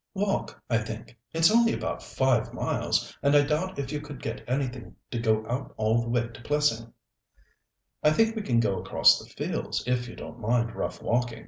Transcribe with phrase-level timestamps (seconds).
[0.15, 1.15] "Walk, I think.
[1.31, 4.81] It's only about five miles, and I doubt if you could get anything
[5.11, 6.91] tonight to go out all the way to Plessing."
[8.01, 11.39] "I think we can go across the fields, if you don't mind rough walking.